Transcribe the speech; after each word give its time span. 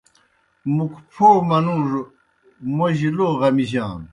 مُک 0.75 0.93
پھو 1.11 1.27
منُوڙوْ 1.47 2.01
موْجیْ 2.75 3.09
لو 3.17 3.27
غمِجانوْ۔ 3.39 4.07